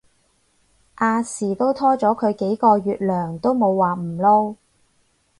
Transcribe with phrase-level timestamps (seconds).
[0.97, 4.55] 亞視都拖咗佢幾個月糧都冇話唔撈